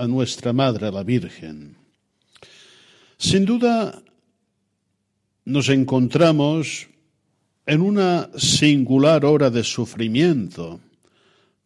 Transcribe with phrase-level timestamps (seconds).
[0.00, 1.76] a nuestra Madre la Virgen.
[3.18, 4.02] Sin duda
[5.44, 6.88] nos encontramos
[7.66, 10.80] en una singular hora de sufrimiento,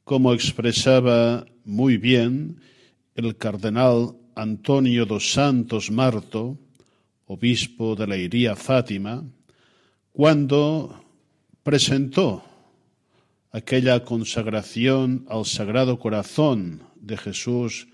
[0.02, 2.58] como expresaba muy bien
[3.14, 6.58] el cardenal Antonio dos Santos Marto,
[7.26, 9.22] obispo de la Iría Fátima,
[10.12, 11.04] cuando
[11.62, 12.42] presentó
[13.52, 17.86] aquella consagración al Sagrado Corazón de Jesús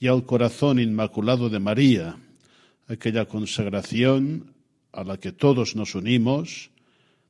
[0.00, 2.16] y al Corazón Inmaculado de María,
[2.88, 4.54] aquella consagración
[4.92, 6.70] a la que todos nos unimos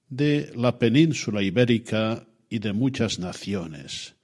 [0.09, 4.15] de la península ibérica y de muchas naciones,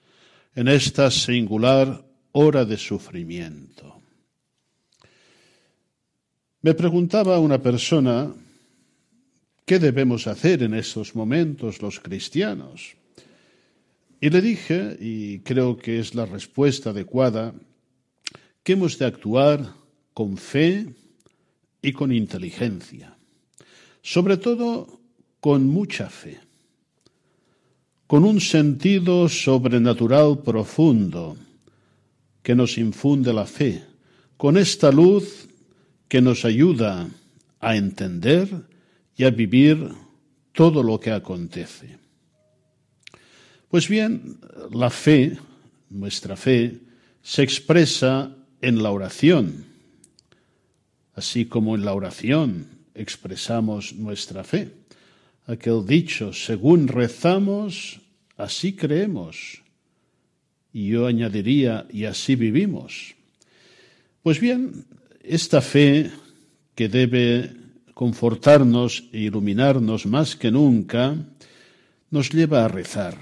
[0.55, 4.01] en esta singular hora de sufrimiento.
[6.63, 8.33] Me preguntaba una persona,
[9.65, 12.95] ¿qué debemos hacer en estos momentos los cristianos?
[14.21, 17.53] Y le dije, y creo que es la respuesta adecuada,
[18.67, 19.75] que hemos de actuar
[20.13, 20.93] con fe
[21.81, 23.17] y con inteligencia,
[24.03, 24.99] sobre todo
[25.39, 26.41] con mucha fe,
[28.09, 31.37] con un sentido sobrenatural profundo
[32.43, 33.85] que nos infunde la fe,
[34.37, 35.47] con esta luz
[36.09, 37.09] que nos ayuda
[37.61, 38.49] a entender
[39.17, 39.93] y a vivir
[40.53, 42.01] todo lo que acontece.
[43.69, 44.41] Pues bien,
[44.73, 45.39] la fe,
[45.89, 46.81] nuestra fe,
[47.23, 49.67] se expresa en la oración,
[51.15, 54.71] así como en la oración expresamos nuestra fe.
[55.47, 58.01] Aquel dicho, según rezamos,
[58.37, 59.63] así creemos.
[60.73, 63.15] Y yo añadiría, y así vivimos.
[64.23, 64.85] Pues bien,
[65.23, 66.11] esta fe
[66.75, 67.51] que debe
[67.95, 71.17] confortarnos e iluminarnos más que nunca,
[72.11, 73.17] nos lleva a rezar,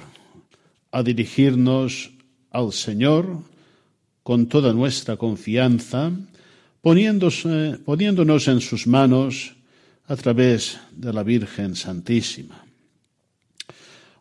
[0.91, 2.11] a dirigirnos
[2.51, 3.54] al Señor
[4.25, 6.11] con toda nuestra confianza,
[6.81, 9.55] poniéndonos en sus manos
[10.09, 12.65] a través de la Virgen Santísima.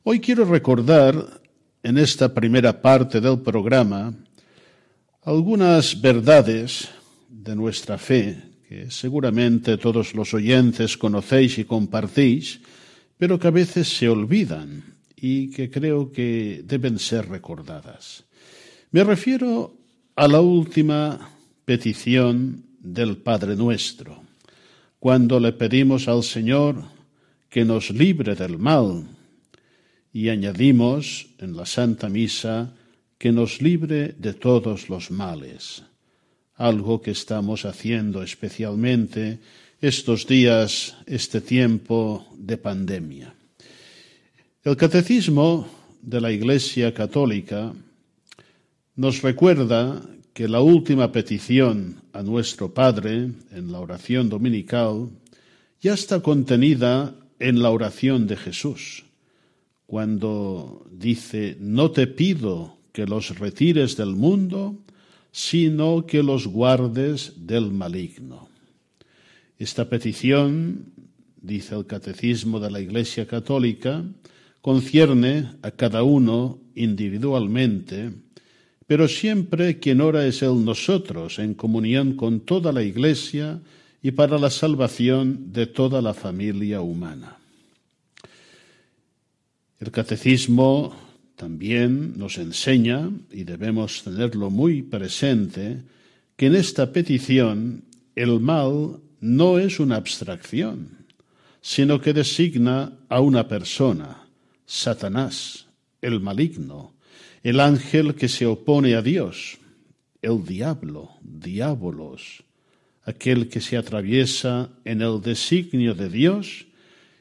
[0.04, 1.42] Hoy quiero recordar
[1.82, 4.14] en esta primera parte del programa
[5.24, 6.90] algunas verdades
[7.30, 8.38] de nuestra fe
[8.68, 12.60] que seguramente todos los oyentes conocéis y compartís,
[13.18, 14.84] pero que a veces se olvidan
[15.16, 18.26] y que creo que deben ser recordadas.
[18.92, 19.83] Me refiero
[20.16, 21.32] a la última
[21.66, 24.22] petición del Padre nuestro,
[25.00, 26.84] cuando le pedimos al Señor
[27.50, 29.08] que nos libre del mal
[30.12, 32.74] y añadimos en la Santa Misa
[33.18, 35.84] que nos libre de todos los males,
[36.56, 39.40] algo que estamos haciendo especialmente
[39.82, 43.34] estos días, este tiempo de pandemia.
[44.64, 45.68] El catecismo
[46.02, 47.74] de la Iglesia Católica
[48.96, 50.02] nos recuerda
[50.34, 55.10] que la última petición a nuestro Padre en la oración dominical
[55.80, 59.04] ya está contenida en la oración de Jesús,
[59.86, 64.76] cuando dice, no te pido que los retires del mundo,
[65.32, 68.48] sino que los guardes del maligno.
[69.60, 70.86] Esta petición,
[71.42, 74.04] dice el Catecismo de la Iglesia Católica,
[74.62, 78.14] concierne a cada uno individualmente,
[78.94, 83.60] pero siempre quien ora es el nosotros, en comunión con toda la Iglesia
[84.04, 87.38] y para la salvación de toda la familia humana.
[89.80, 90.96] El catecismo
[91.36, 95.82] también nos enseña, y debemos tenerlo muy presente,
[96.36, 97.86] que en esta petición
[98.16, 101.08] el mal no es una abstracción,
[101.62, 104.28] sino que designa a una persona,
[104.68, 105.66] Satanás,
[106.00, 106.94] el maligno,
[107.44, 109.60] el ángel que se opone a Dios
[110.24, 112.44] el diablo, diabolos,
[113.04, 116.66] aquel que se atraviesa en el designio de Dios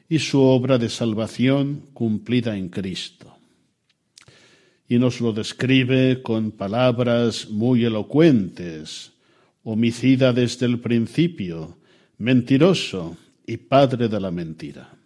[0.07, 3.35] y su obra de salvación cumplida en Cristo.
[4.87, 9.11] Y nos lo describe con palabras muy elocuentes,
[9.63, 11.77] homicida desde el principio,
[12.17, 15.02] mentiroso y padre de la mentira.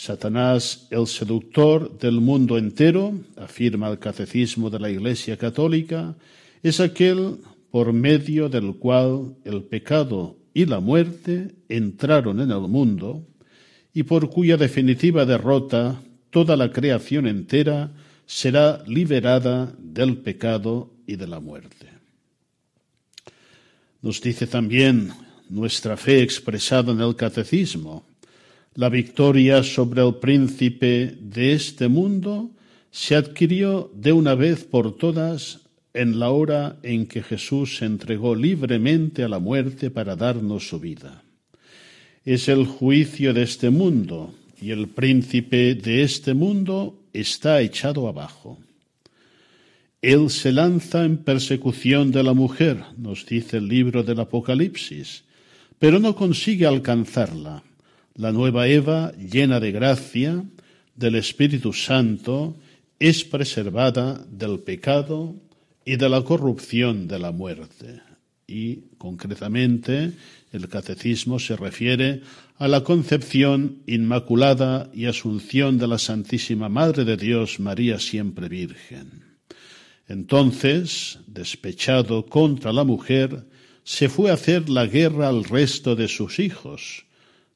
[0.00, 6.16] Satanás, el seductor del mundo entero, afirma el catecismo de la Iglesia Católica,
[6.62, 7.36] es aquel
[7.70, 13.26] por medio del cual el pecado y la muerte entraron en el mundo
[13.92, 16.00] y por cuya definitiva derrota
[16.30, 17.92] toda la creación entera
[18.24, 21.88] será liberada del pecado y de la muerte.
[24.00, 25.12] Nos dice también
[25.50, 28.06] nuestra fe expresada en el catecismo,
[28.74, 32.50] la victoria sobre el príncipe de este mundo
[32.90, 35.60] se adquirió de una vez por todas
[35.92, 40.78] en la hora en que Jesús se entregó libremente a la muerte para darnos su
[40.78, 41.22] vida.
[42.24, 48.58] Es el juicio de este mundo y el príncipe de este mundo está echado abajo.
[50.00, 55.24] Él se lanza en persecución de la mujer, nos dice el libro del Apocalipsis,
[55.78, 57.64] pero no consigue alcanzarla.
[58.20, 60.44] La nueva Eva, llena de gracia,
[60.94, 62.54] del Espíritu Santo,
[62.98, 65.36] es preservada del pecado
[65.86, 68.02] y de la corrupción de la muerte.
[68.46, 70.12] Y, concretamente,
[70.52, 72.20] el catecismo se refiere
[72.58, 79.38] a la concepción inmaculada y asunción de la Santísima Madre de Dios, María siempre Virgen.
[80.08, 83.46] Entonces, despechado contra la mujer,
[83.82, 87.06] se fue a hacer la guerra al resto de sus hijos.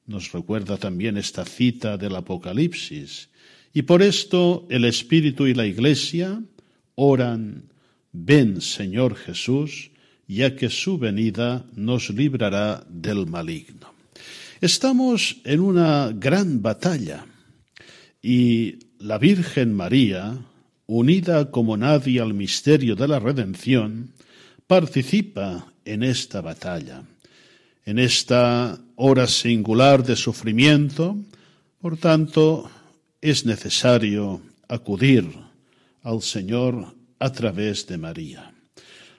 [0.07, 3.29] Nos recuerda también esta cita del Apocalipsis.
[3.73, 6.43] Y por esto el Espíritu y la Iglesia
[6.95, 7.65] oran,
[8.13, 9.91] ven Señor Jesús,
[10.29, 13.93] ya que su venida nos librará del maligno.
[14.61, 17.27] Estamos en una gran batalla
[18.23, 20.39] y la Virgen María,
[20.87, 24.13] unida como nadie al misterio de la redención,
[24.67, 27.03] participa en esta batalla,
[27.87, 31.17] en esta hora singular de sufrimiento,
[31.81, 32.71] por tanto,
[33.21, 35.29] es necesario acudir
[36.03, 38.53] al Señor a través de María.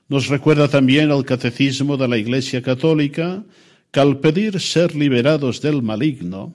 [0.07, 3.43] Nos recuerda también el catecismo de la Iglesia Católica
[3.91, 6.53] que al pedir ser liberados del maligno,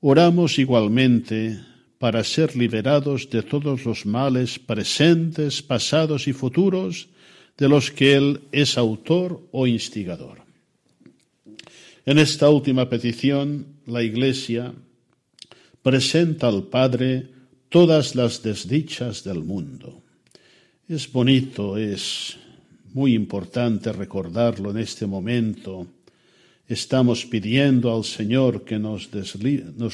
[0.00, 1.58] oramos igualmente
[1.98, 7.08] para ser liberados de todos los males presentes, pasados y futuros
[7.56, 10.43] de los que Él es autor o instigador.
[12.06, 14.74] En esta última petición, la Iglesia
[15.82, 17.28] presenta al Padre
[17.68, 20.02] todas las desdichas del mundo.
[20.88, 22.36] Es bonito, es
[22.92, 25.86] muy importante recordarlo en este momento.
[26.68, 29.08] Estamos pidiendo al Señor que nos,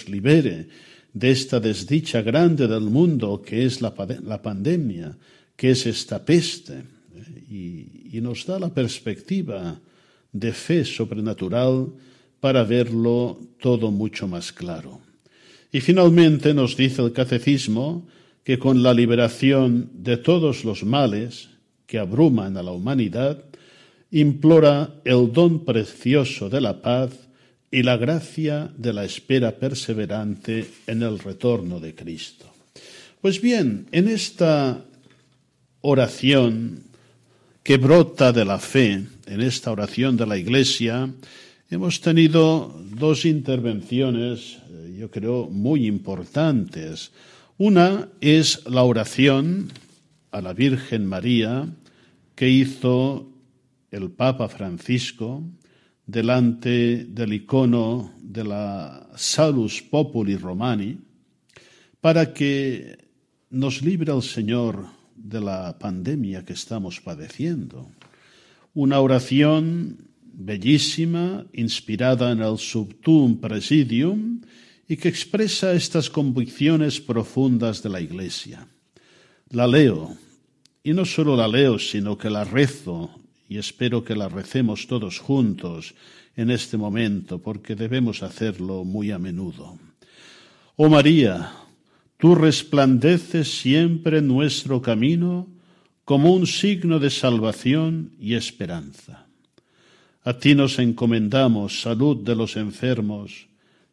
[0.09, 0.67] libere
[1.13, 5.17] de esta desdicha grande del mundo que es la, la pandemia,
[5.57, 6.83] que es esta peste
[7.51, 9.81] y, nos da la perspectiva
[10.33, 11.89] de fe sobrenatural
[12.41, 15.01] para verlo todo mucho más claro.
[15.73, 18.07] Y finalmente nos dice el catecismo
[18.45, 21.51] que con la liberación de todos los males
[21.87, 23.45] que abruman a la humanidad,
[24.11, 27.11] implora el don precioso de la paz
[27.71, 32.47] y la gracia de la espera perseverante en el retorno de Cristo.
[33.21, 34.85] Pues bien, en esta
[35.81, 36.83] oración
[37.63, 41.09] que brota de la fe en esta oración de la Iglesia,
[41.71, 47.13] hemos tenido dos intervenciones, eh, yo creo, muy importantes.
[47.57, 49.71] Una es la oración
[50.33, 51.69] a la Virgen María
[52.35, 53.31] que hizo
[53.93, 55.45] el Papa Francisco
[56.05, 60.99] delante del icono de la Salus Populi Romani
[62.01, 62.99] para que
[63.51, 67.91] nos libre el Señor de la pandemia que estamos padeciendo.
[68.75, 74.41] Una oración bellísima, inspirada en el Subtum Presidium
[74.89, 78.67] y que expresa estas convicciones profundas de la Iglesia.
[79.51, 80.17] La leo,
[80.83, 83.11] y no solo la leo, sino que la rezo,
[83.49, 85.95] y espero que la recemos todos juntos
[86.37, 89.79] en este momento, porque debemos hacerlo muy a menudo.
[90.77, 91.53] Oh María,
[92.21, 95.49] Tú resplandeces siempre en nuestro camino
[96.11, 99.29] como un signo de salvación y esperanza.
[100.25, 103.47] A ti nos encomendamos, salud de los enfermos,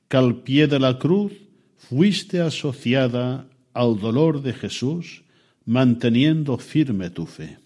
[0.10, 1.32] que al pie de la cruz
[1.78, 5.22] fuiste asociada al dolor de Jesús,
[5.68, 7.60] manteniendo firme tu fe.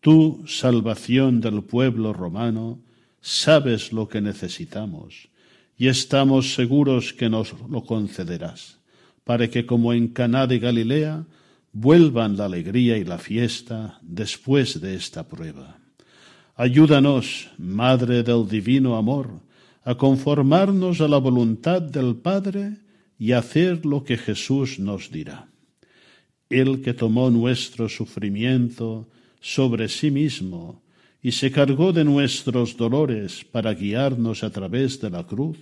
[0.00, 2.80] Tú, salvación del pueblo romano,
[3.20, 5.28] sabes lo que necesitamos
[5.76, 8.78] y estamos seguros que nos lo concederás,
[9.22, 11.26] para que como en Caná de Galilea
[11.72, 15.78] vuelvan la alegría y la fiesta después de esta prueba.
[16.56, 19.40] Ayúdanos, Madre del Divino Amor,
[19.84, 22.76] a conformarnos a la voluntad del Padre
[23.18, 25.48] y hacer lo que Jesús nos dirá.
[26.48, 29.08] Él que tomó nuestro sufrimiento
[29.40, 30.82] sobre sí mismo
[31.22, 35.58] y se cargó de nuestros dolores para guiarnos a través de la cruz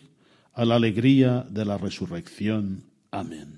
[0.54, 2.82] a la alegría de la resurrección.
[3.10, 3.57] Amén.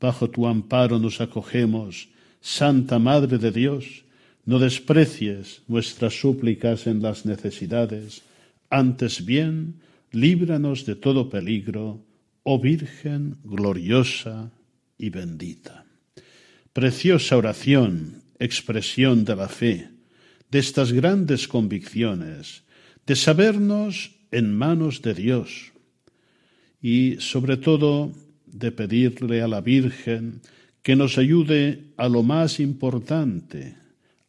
[0.00, 2.08] Bajo tu amparo nos acogemos,
[2.40, 4.04] Santa Madre de Dios,
[4.44, 8.22] no desprecies nuestras súplicas en las necesidades,
[8.70, 9.80] antes bien,
[10.12, 12.04] líbranos de todo peligro,
[12.42, 14.52] oh Virgen gloriosa
[14.98, 15.84] y bendita.
[16.72, 19.88] Preciosa oración, expresión de la fe,
[20.50, 22.62] de estas grandes convicciones,
[23.06, 25.72] de sabernos en manos de Dios
[26.80, 28.12] y sobre todo
[28.58, 30.40] de pedirle a la Virgen
[30.82, 33.76] que nos ayude a lo más importante,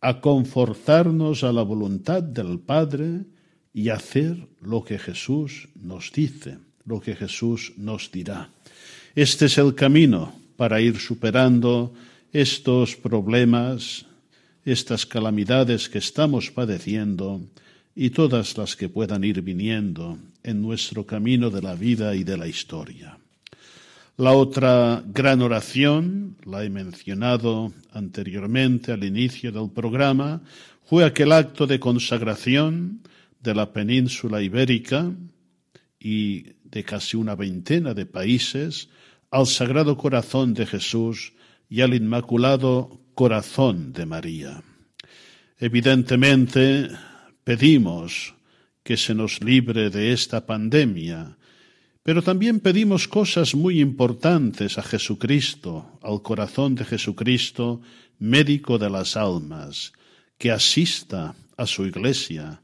[0.02, 3.26] a confortarnos a la voluntad del Padre
[3.74, 8.50] y hacer lo que Jesús nos dice, lo que Jesús nos dirá.
[9.16, 11.94] Este es el camino para ir superando
[12.34, 14.06] estos problemas,
[14.66, 17.42] estas calamidades que estamos padeciendo
[17.96, 22.38] y todas las que puedan ir viniendo en nuestro camino de la vida y de
[22.38, 23.18] la historia.
[24.20, 30.42] La otra gran oración, la he mencionado anteriormente al inicio del programa,
[30.86, 33.04] fue aquel acto de consagración
[33.44, 35.12] de la península ibérica
[36.00, 38.90] y de casi una veintena de países
[39.30, 41.34] al Sagrado Corazón de Jesús
[41.70, 44.64] y al Inmaculado Corazón de María.
[45.60, 46.90] Evidentemente,
[47.44, 48.34] pedimos
[48.82, 51.38] que se nos libre de esta pandemia,
[52.08, 57.82] pero también pedimos cosas muy importantes a Jesucristo, al corazón de Jesucristo,
[58.18, 59.92] médico de las almas,
[60.38, 62.62] que asista a su iglesia,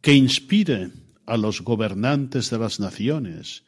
[0.00, 0.92] que inspire
[1.26, 3.64] a los gobernantes de las naciones,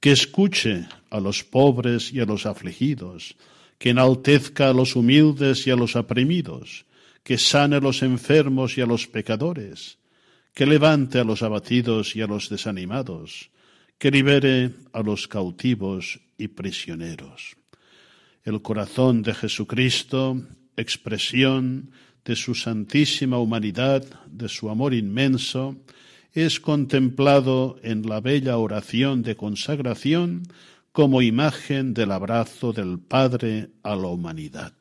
[0.00, 3.36] que escuche a los pobres y a los afligidos,
[3.78, 6.86] que enaltezca a los humildes y a los oprimidos,
[7.22, 9.98] que sane a los enfermos y a los pecadores,
[10.54, 13.50] que levante a los abatidos y a los desanimados,
[14.00, 17.58] que libere a los cautivos y prisioneros.
[18.42, 20.40] El corazón de Jesucristo,
[20.74, 21.90] expresión
[22.24, 25.76] de su santísima humanidad, de su amor inmenso,
[26.32, 30.44] es contemplado en la bella oración de consagración
[30.92, 34.72] como imagen del abrazo del Padre a la humanidad.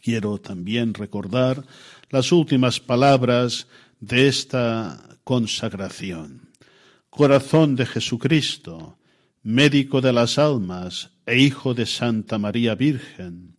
[0.00, 1.62] Quiero también recordar
[2.08, 3.68] las últimas palabras
[4.00, 6.43] de esta consagración
[7.14, 8.98] corazón de Jesucristo,
[9.44, 13.54] médico de las almas e hijo de Santa María Virgen,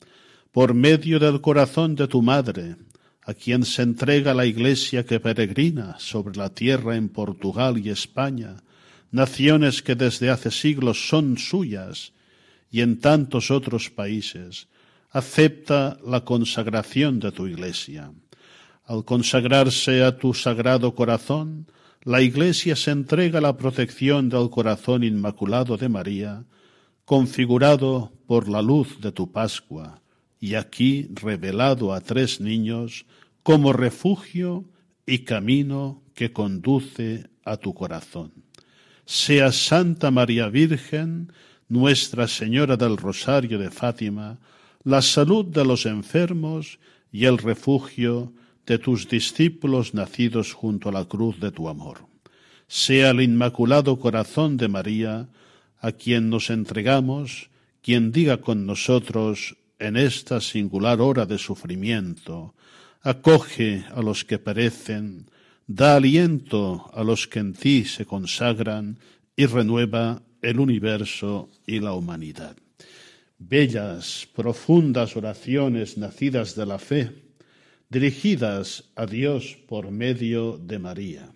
[0.52, 2.76] por medio del corazón de tu Madre,
[3.24, 8.58] a quien se entrega la Iglesia que peregrina sobre la tierra en Portugal y España,
[9.12, 12.12] naciones que desde hace siglos son suyas,
[12.70, 14.68] y en tantos otros países,
[15.12, 18.12] acepta la consagración de tu Iglesia.
[18.84, 21.68] Al consagrarse a tu sagrado corazón,
[22.06, 26.46] la Iglesia se entrega a la protección del corazón inmaculado de María,
[27.04, 30.04] configurado por la luz de tu Pascua,
[30.40, 33.08] y aquí revelado a tres niños
[33.42, 34.66] como refugio
[35.08, 38.32] y camino que conduce a tu corazón.
[39.06, 41.34] Sea Santa María Virgen,
[41.68, 44.38] Nuestra Señora del Rosario de Fátima,
[44.84, 46.78] la salud de los enfermos
[47.12, 48.32] y el refugio
[48.66, 52.08] de tus discípulos nacidos junto a la cruz de tu amor.
[52.68, 55.30] Sea el Inmaculado Corazón de María,
[55.80, 57.50] a quien nos entregamos,
[57.82, 62.56] quien diga con nosotros en esta singular hora de sufrimiento,
[63.02, 65.30] acoge a los que perecen,
[65.68, 68.98] da aliento a los que en ti se consagran
[69.36, 72.56] y renueva el universo y la humanidad.
[73.38, 77.25] Bellas, profundas oraciones nacidas de la fe,
[77.90, 81.30] dirigidas a Dios por medio de María.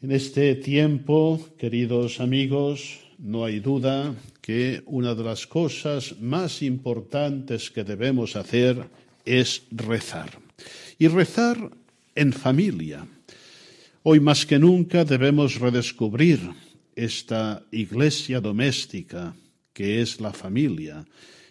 [0.00, 7.70] En este tiempo, queridos amigos, no hay duda que una de las cosas más importantes
[7.70, 8.88] que debemos hacer
[9.24, 10.38] es rezar.
[10.98, 11.70] Y rezar
[12.14, 13.06] en familia.
[14.02, 16.40] Hoy más que nunca debemos redescubrir
[16.94, 19.34] esta iglesia doméstica
[19.72, 21.04] que es la familia.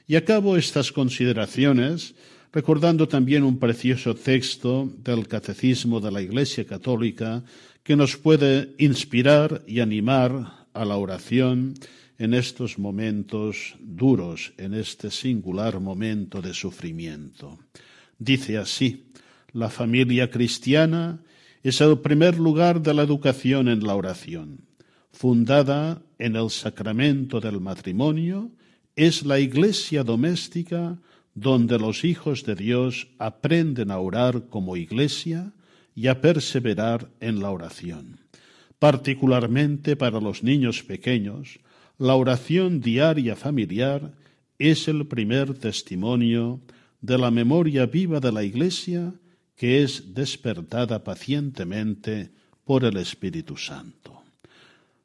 [0.07, 2.15] Y acabo estas consideraciones
[2.55, 7.43] recordando también un precioso texto del Catecismo de la Iglesia Católica
[7.83, 11.73] que nos puede inspirar y animar a la oración
[12.17, 17.59] en estos momentos duros, en este singular momento de sufrimiento.
[18.19, 19.03] Dice así,
[19.51, 21.19] la familia cristiana
[21.61, 24.61] es el primer lugar de la educación en la oración.
[25.11, 28.49] Fundada en el sacramento del matrimonio,
[28.95, 30.97] es la iglesia doméstica
[31.35, 35.53] donde los hijos de Dios aprenden a orar como iglesia
[35.93, 38.19] y a perseverar en la oración.
[38.79, 41.59] Particularmente para los niños pequeños,
[41.97, 44.13] la oración diaria familiar
[44.59, 46.61] es el primer testimonio
[47.01, 49.13] de la memoria viva de la Iglesia
[49.55, 52.31] que es despertada pacientemente
[52.65, 54.23] por el Espíritu Santo.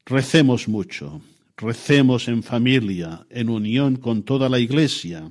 [0.06, 1.20] Recemos mucho,
[1.56, 5.30] recemos en familia, en unión con toda la Iglesia.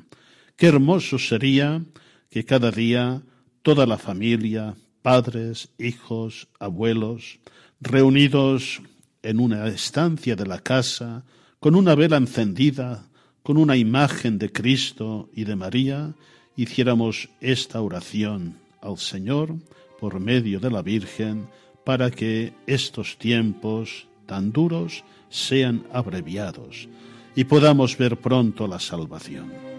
[0.60, 1.82] Qué hermoso sería
[2.30, 3.22] que cada día
[3.62, 7.40] toda la familia, padres, hijos, abuelos,
[7.80, 8.82] reunidos
[9.24, 11.24] en una estancia de la casa,
[11.62, 13.08] con una vela encendida,
[13.42, 16.14] con una imagen de Cristo y de María,
[16.58, 19.56] hiciéramos esta oración al Señor
[19.98, 21.48] por medio de la Virgen
[21.86, 26.90] para que estos tiempos tan duros sean abreviados
[27.34, 29.79] y podamos ver pronto la salvación.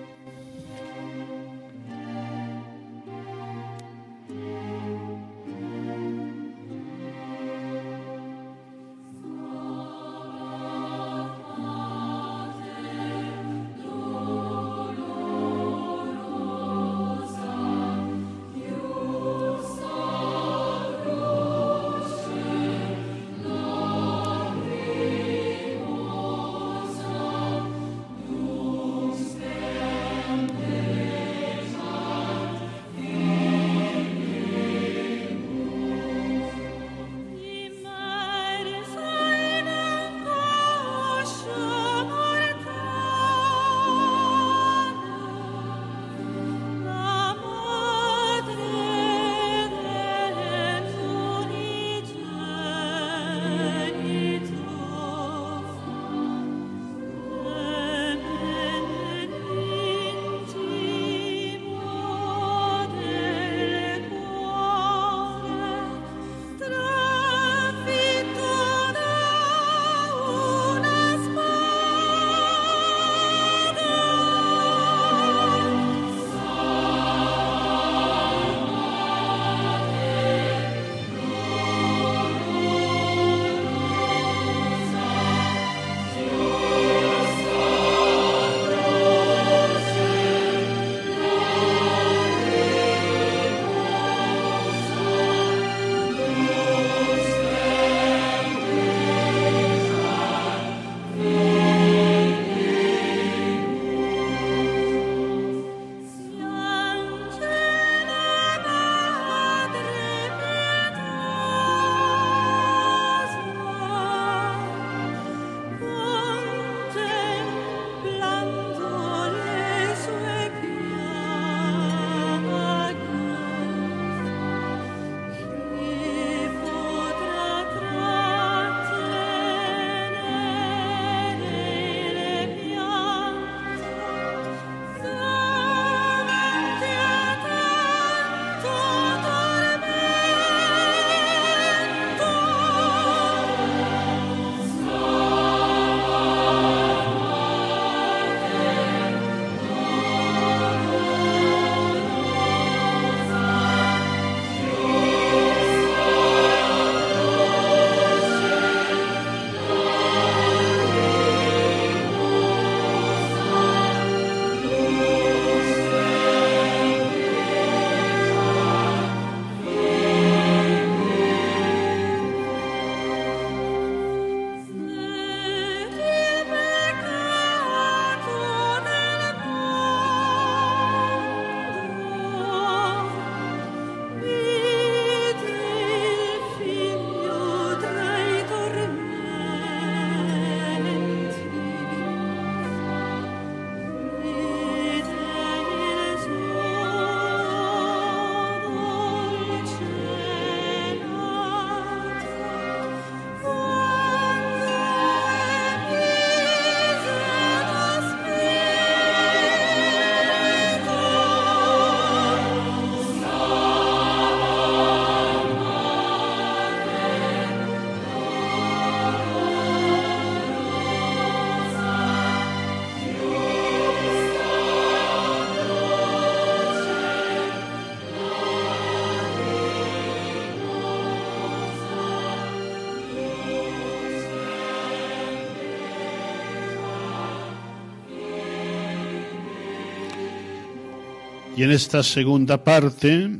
[241.61, 243.37] Y en esta segunda parte,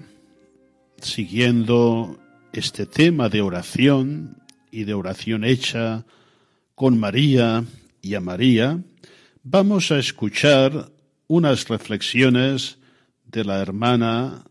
[1.01, 2.21] siguiendo
[2.53, 4.37] este tema de oración
[4.71, 6.05] y de oración hecha
[6.75, 7.65] con María
[8.03, 8.79] y a María,
[9.43, 10.91] vamos a escuchar
[11.29, 12.77] unas reflexiones
[13.25, 14.45] de la hermana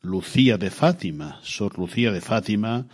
[0.00, 2.86] Lucía de Fátima, Sor Lucía de Fátima,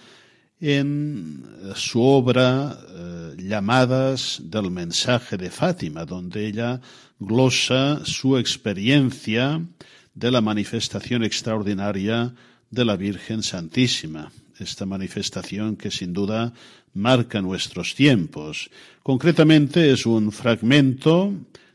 [0.61, 1.45] en
[1.77, 6.81] su obra eh, Llamadas del mensaje de Fátima, donde ella
[7.21, 9.63] glosa su experiencia
[10.19, 12.35] de la manifestación extraordinaria
[12.71, 16.53] de la Virgen Santísima, esta manifestación que sin duda
[16.93, 18.69] marca nuestros tiempos.
[19.05, 21.33] Concretamente es un fragmento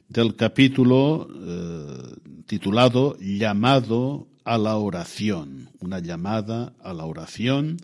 [0.09, 7.77] del capítulo eh, titulado Llamado a la oración, una llamada a la oración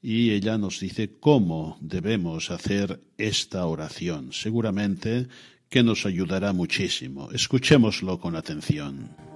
[0.00, 4.32] y ella nos dice cómo debemos hacer esta oración.
[4.32, 5.26] Seguramente
[5.68, 7.32] que nos ayudará muchísimo.
[7.32, 9.33] Escuchémoslo con atención.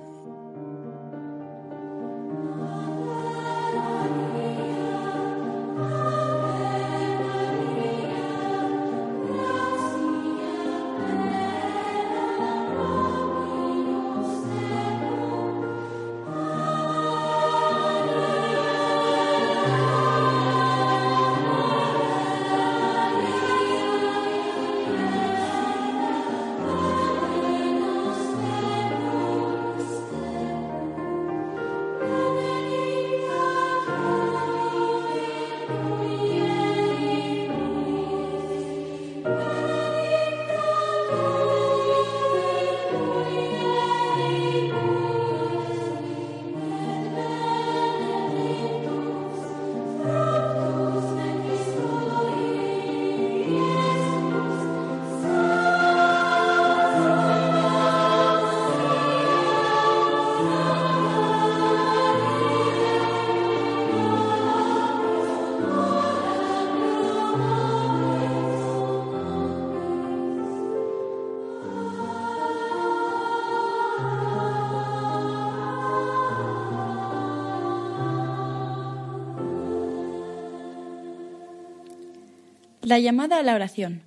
[82.88, 84.00] La llamada a la oración.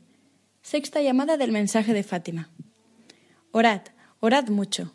[0.64, 2.50] Sexta llamada del mensaje de Fátima.
[3.52, 3.82] Orad,
[4.22, 4.92] orad mucho.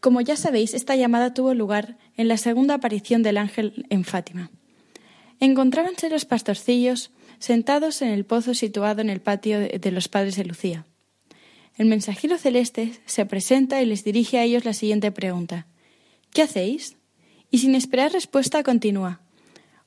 [0.00, 4.50] Como ya sabéis, esta llamada tuvo lugar en la segunda aparición del ángel en Fátima.
[5.40, 10.46] Encontrábanse los pastorcillos sentados en el pozo situado en el patio de los padres de
[10.46, 10.86] Lucía.
[11.76, 15.66] El mensajero celeste se presenta y les dirige a ellos la siguiente pregunta.
[16.32, 16.96] ¿Qué hacéis?
[17.50, 19.20] Y sin esperar respuesta continúa.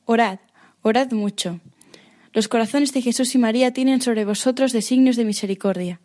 [0.06, 0.38] Orad,
[0.84, 1.60] orad mucho.
[2.34, 6.00] Los corazones de Jesús y María tienen sobre vosotros designios de misericordia.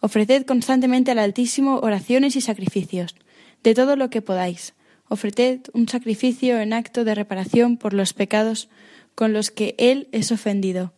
[0.00, 3.14] Ofreced constantemente al Altísimo oraciones y sacrificios,
[3.62, 4.74] de todo lo que podáis.
[5.08, 8.68] Ofreced un sacrificio en acto de reparación por los pecados
[9.14, 10.92] con los que Él es ofendido,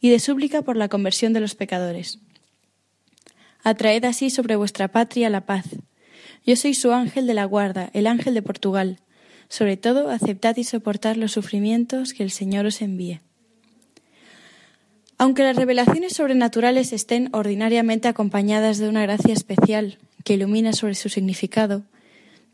[0.00, 2.18] y de súplica por la conversión de los pecadores.
[3.62, 5.64] Atraed así sobre vuestra patria la paz.
[6.44, 8.98] Yo soy su ángel de la guarda, el ángel de Portugal.
[9.48, 13.20] Sobre todo, aceptad y soportad los sufrimientos que el Señor os envíe.
[15.16, 21.08] Aunque las revelaciones sobrenaturales estén ordinariamente acompañadas de una gracia especial que ilumina sobre su
[21.08, 21.82] significado,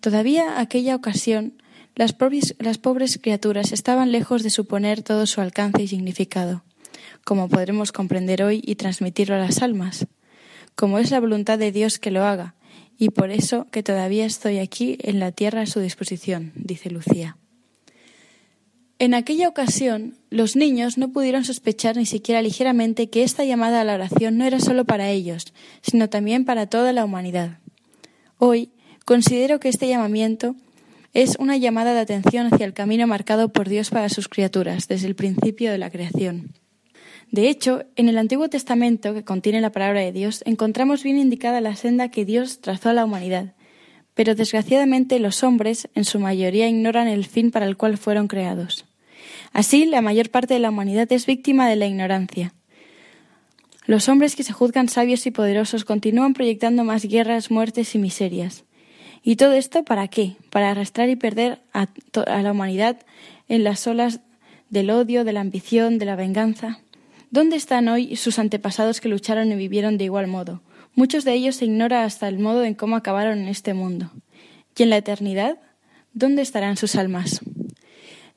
[0.00, 1.54] todavía aquella ocasión
[1.96, 2.14] las,
[2.58, 6.62] las pobres criaturas estaban lejos de suponer todo su alcance y significado,
[7.24, 10.06] como podremos comprender hoy y transmitirlo a las almas,
[10.74, 12.54] como es la voluntad de Dios que lo haga,
[12.98, 17.36] y por eso que todavía estoy aquí en la tierra a su disposición, dice Lucía.
[19.00, 23.84] En aquella ocasión, los niños no pudieron sospechar ni siquiera ligeramente que esta llamada a
[23.84, 27.60] la oración no era solo para ellos, sino también para toda la humanidad.
[28.36, 28.72] Hoy
[29.06, 30.54] considero que este llamamiento
[31.14, 35.06] es una llamada de atención hacia el camino marcado por Dios para sus criaturas desde
[35.06, 36.52] el principio de la creación.
[37.30, 41.62] De hecho, en el Antiguo Testamento, que contiene la palabra de Dios, encontramos bien indicada
[41.62, 43.54] la senda que Dios trazó a la humanidad,
[44.12, 48.84] pero desgraciadamente los hombres, en su mayoría, ignoran el fin para el cual fueron creados.
[49.52, 52.54] Así, la mayor parte de la humanidad es víctima de la ignorancia.
[53.86, 58.64] Los hombres que se juzgan sabios y poderosos continúan proyectando más guerras, muertes y miserias.
[59.22, 60.36] ¿Y todo esto para qué?
[60.50, 61.88] Para arrastrar y perder a,
[62.40, 63.00] la humanidad
[63.48, 64.20] en las olas
[64.70, 66.80] del odio, de la ambición, de la venganza.
[67.30, 70.62] ¿Dónde están hoy sus antepasados que lucharon y vivieron de igual modo?
[70.94, 74.10] Muchos de ellos se ignora hasta el modo en cómo acabaron en este mundo.
[74.76, 75.58] ¿Y en la eternidad?
[76.12, 77.40] ¿Dónde estarán sus almas?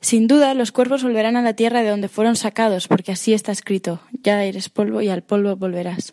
[0.04, 3.52] Sin duda, los cuerpos volverán a la tierra de donde fueron sacados, porque así está
[3.52, 6.12] escrito, ya eres polvo y al polvo volverás.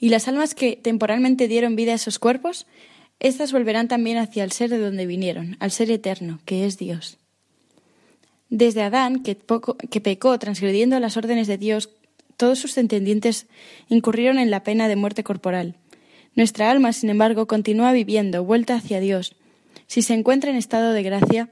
[0.00, 2.66] Y las almas que temporalmente dieron vida a esos cuerpos
[3.20, 7.18] Estas volverán también hacia el ser de donde vinieron, al ser eterno, que es Dios.
[8.48, 9.36] Desde Adán, que,
[9.88, 11.90] que pecó transgrediendo las órdenes de Dios,
[12.36, 13.46] todos sus entendientes
[13.88, 15.76] incurrieron en la pena de muerte corporal.
[16.34, 19.36] Nuestra alma, sin embargo, continúa viviendo, vuelta hacia Dios.
[19.86, 21.50] Si se encuentra en estado de gracia,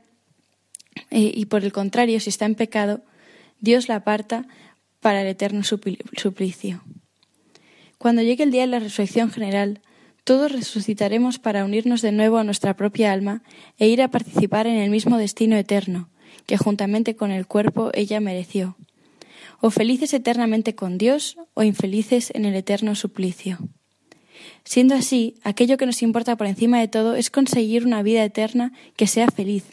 [1.11, 3.03] eh, y por el contrario, si está en pecado,
[3.61, 4.47] Dios la aparta
[5.01, 6.83] para el eterno suplicio.
[7.99, 9.81] Cuando llegue el día de la resurrección general,
[10.25, 13.43] todos resucitaremos para unirnos de nuevo a nuestra propia alma
[13.79, 16.11] e ir a participar en el mismo destino eterno,
[16.47, 18.77] que juntamente con el cuerpo ella mereció.
[19.61, 23.59] O felices eternamente con Dios o infelices en el eterno suplicio.
[24.65, 28.73] Siendo así, aquello que nos importa por encima de todo es conseguir una vida eterna
[28.97, 29.65] que sea feliz,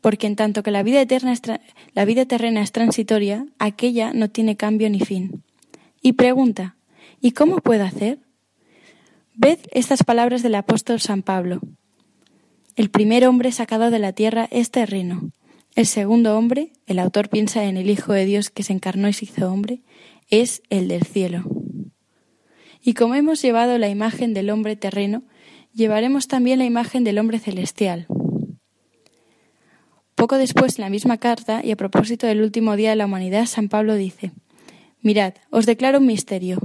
[0.00, 1.34] porque en tanto que la vida, eterna
[1.94, 5.42] la vida terrena es transitoria, aquella no tiene cambio ni fin.
[6.00, 6.76] Y pregunta,
[7.20, 8.20] ¿y cómo puedo hacer?
[9.34, 11.60] Ved estas palabras del apóstol San Pablo.
[12.76, 15.30] El primer hombre sacado de la tierra es terreno.
[15.74, 19.12] El segundo hombre, el autor piensa en el Hijo de Dios que se encarnó y
[19.12, 19.82] se hizo hombre,
[20.30, 21.44] es el del cielo.
[22.82, 25.24] Y como hemos llevado la imagen del hombre terreno,
[25.74, 28.06] llevaremos también la imagen del hombre celestial.
[30.16, 33.44] Poco después, en la misma carta, y a propósito del último día de la humanidad,
[33.44, 34.32] San Pablo dice,
[35.02, 36.58] Mirad, os declaro un misterio.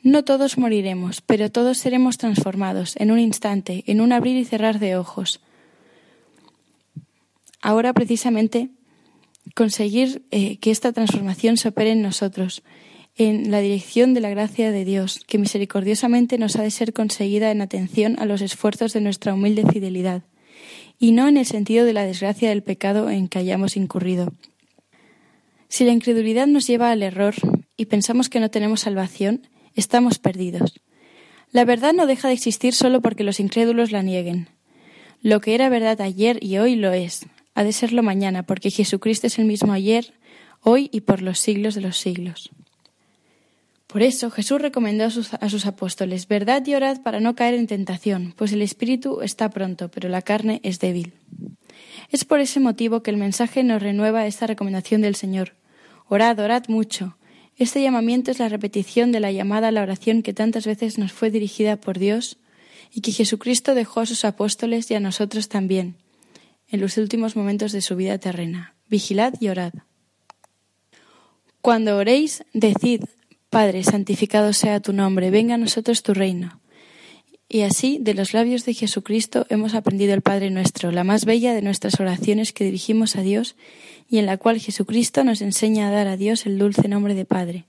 [0.00, 4.78] No todos moriremos, pero todos seremos transformados en un instante, en un abrir y cerrar
[4.78, 5.40] de ojos.
[7.60, 8.68] Ahora, precisamente,
[9.56, 12.62] conseguir eh, que esta transformación se opere en nosotros,
[13.16, 17.50] en la dirección de la gracia de Dios, que misericordiosamente nos ha de ser conseguida
[17.50, 20.22] en atención a los esfuerzos de nuestra humilde fidelidad
[20.98, 24.32] y no en el sentido de la desgracia del pecado en que hayamos incurrido.
[25.68, 27.34] Si la incredulidad nos lleva al error
[27.76, 30.80] y pensamos que no tenemos salvación, estamos perdidos.
[31.52, 34.48] La verdad no deja de existir solo porque los incrédulos la nieguen.
[35.22, 39.26] Lo que era verdad ayer y hoy lo es, ha de serlo mañana, porque Jesucristo
[39.26, 40.14] es el mismo ayer,
[40.62, 42.50] hoy y por los siglos de los siglos.
[43.88, 48.34] Por eso Jesús recomendó a sus, apóstoles, verdad y orad para no caer en tentación,
[48.36, 51.14] pues el espíritu está pronto, pero la carne es débil.
[52.10, 55.54] Es por ese motivo que el mensaje nos renueva esta recomendación del Señor.
[56.06, 57.16] Orad, orad mucho.
[57.56, 61.12] Este llamamiento es la repetición de la llamada a la oración que tantas veces nos
[61.12, 62.36] fue dirigida por Dios
[62.92, 65.96] y que Jesucristo dejó a sus apóstoles y a nosotros también,
[66.68, 68.74] en los últimos momentos de su vida terrena.
[68.90, 69.72] Vigilad y orad.
[71.62, 73.04] Cuando oréis, decid,
[73.50, 76.60] Padre, santificado sea tu nombre, venga a nosotros tu reino.
[77.48, 81.54] Y así, de los labios de Jesucristo, hemos aprendido el Padre nuestro, la más bella
[81.54, 83.56] de nuestras oraciones que dirigimos a Dios
[84.06, 87.24] y en la cual Jesucristo nos enseña a dar a Dios el dulce nombre de
[87.24, 87.64] Padre.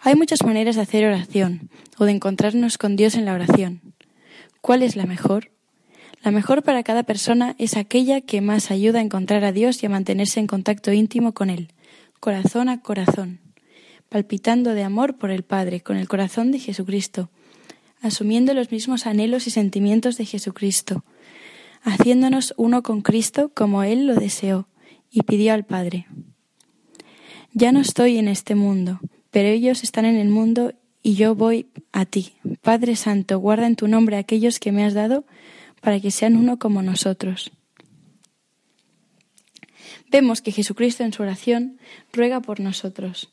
[0.00, 3.80] Hay muchas maneras de hacer oración o de encontrarnos con Dios en la oración.
[4.60, 5.50] ¿Cuál es la mejor?
[6.22, 9.86] La mejor para cada persona es aquella que más ayuda a encontrar a Dios y
[9.86, 11.72] a mantenerse en contacto íntimo con Él,
[12.20, 13.40] corazón a corazón
[14.08, 17.30] palpitando de amor por el Padre, con el corazón de Jesucristo,
[18.00, 21.04] asumiendo los mismos anhelos y sentimientos de Jesucristo,
[21.82, 24.68] haciéndonos uno con Cristo como Él lo deseó
[25.10, 26.06] y pidió al Padre.
[27.52, 31.66] Ya no estoy en este mundo, pero ellos están en el mundo y yo voy
[31.92, 32.34] a ti.
[32.62, 35.24] Padre Santo, guarda en tu nombre a aquellos que me has dado
[35.80, 37.50] para que sean uno como nosotros.
[40.10, 41.78] Vemos que Jesucristo en su oración
[42.12, 43.30] ruega por nosotros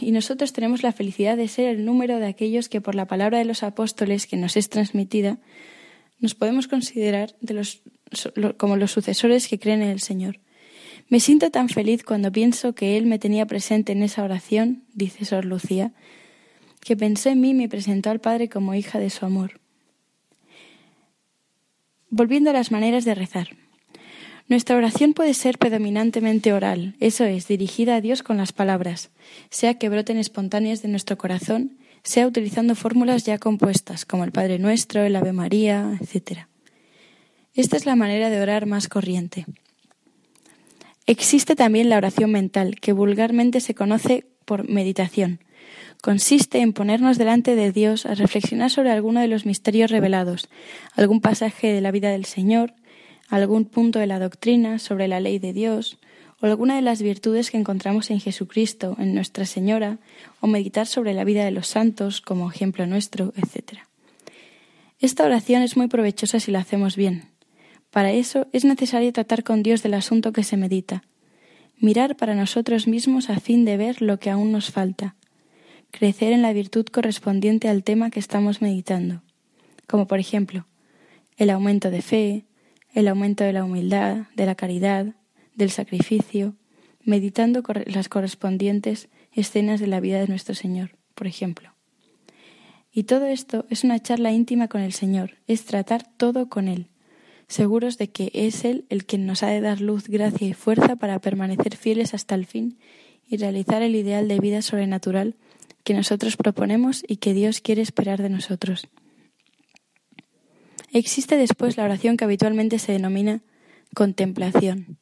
[0.00, 3.38] y nosotros tenemos la felicidad de ser el número de aquellos que por la palabra
[3.38, 5.38] de los apóstoles que nos es transmitida,
[6.18, 7.82] nos podemos considerar de los,
[8.56, 10.40] como los sucesores que creen en el Señor.
[11.08, 15.24] Me siento tan feliz cuando pienso que Él me tenía presente en esa oración, dice
[15.24, 15.92] Sor Lucía,
[16.80, 19.60] que pensé en mí y me presentó al Padre como hija de su amor.
[22.10, 23.48] Volviendo a las maneras de rezar.
[24.48, 29.10] Nuestra oración puede ser predominantemente oral, eso es, dirigida a Dios con las palabras,
[29.50, 34.60] sea que broten espontáneas de nuestro corazón, sea utilizando fórmulas ya compuestas, como el Padre
[34.60, 36.46] Nuestro, el Ave María, etc.
[37.54, 39.46] Esta es la manera de orar más corriente.
[41.06, 45.40] Existe también la oración mental, que vulgarmente se conoce por meditación.
[46.02, 50.48] Consiste en ponernos delante de Dios a reflexionar sobre alguno de los misterios revelados,
[50.94, 52.74] algún pasaje de la vida del Señor,
[53.28, 55.98] algún punto de la doctrina sobre la ley de Dios,
[56.40, 59.98] o alguna de las virtudes que encontramos en Jesucristo, en Nuestra Señora,
[60.40, 63.80] o meditar sobre la vida de los santos como ejemplo nuestro, etc.
[64.98, 67.24] Esta oración es muy provechosa si la hacemos bien.
[67.90, 71.02] Para eso es necesario tratar con Dios del asunto que se medita,
[71.78, 75.16] mirar para nosotros mismos a fin de ver lo que aún nos falta,
[75.90, 79.22] crecer en la virtud correspondiente al tema que estamos meditando,
[79.86, 80.66] como por ejemplo
[81.36, 82.44] el aumento de fe,
[82.96, 85.14] el aumento de la humildad, de la caridad,
[85.54, 86.56] del sacrificio,
[87.04, 91.74] meditando las correspondientes escenas de la vida de nuestro Señor, por ejemplo.
[92.90, 96.86] Y todo esto es una charla íntima con el Señor, es tratar todo con Él,
[97.48, 100.96] seguros de que es Él el quien nos ha de dar luz, gracia y fuerza
[100.96, 102.78] para permanecer fieles hasta el fin
[103.28, 105.36] y realizar el ideal de vida sobrenatural
[105.84, 108.88] que nosotros proponemos y que Dios quiere esperar de nosotros.
[110.96, 113.42] Existe después la oración que habitualmente se denomina
[113.94, 114.96] contemplación.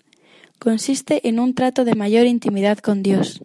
[0.58, 3.42] Consiste en un trato de mayor intimidad con Dios,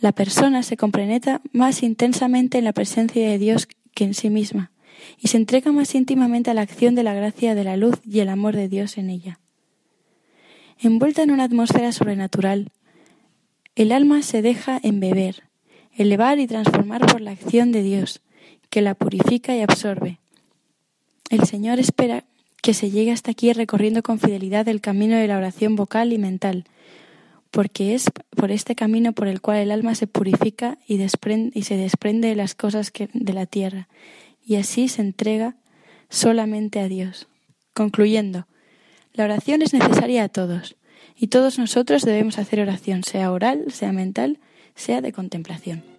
[0.00, 4.72] la persona se compenetra más intensamente en la presencia de Dios que en sí misma,
[5.20, 8.20] y se entrega más íntimamente a la acción de la gracia de la luz y
[8.20, 9.38] el amor de Dios en ella.
[10.80, 12.72] Envuelta en una atmósfera sobrenatural,
[13.76, 15.42] el alma se deja embeber,
[15.94, 18.22] elevar y transformar por la acción de Dios,
[18.70, 20.21] que la purifica y absorbe.
[21.32, 22.24] El Señor espera
[22.60, 26.18] que se llegue hasta aquí recorriendo con fidelidad el camino de la oración vocal y
[26.18, 26.66] mental,
[27.50, 32.28] porque es por este camino por el cual el alma se purifica y, se desprende
[32.28, 33.88] de las cosas de la tierra,
[34.44, 35.56] y así se entrega
[36.10, 37.28] solamente a Dios.
[37.72, 38.46] Concluyendo,
[39.14, 40.76] la oración es necesaria a todos,
[41.16, 44.38] y todos nosotros debemos hacer oración, sea oral, sea mental,
[44.74, 45.91] sea de contemplación.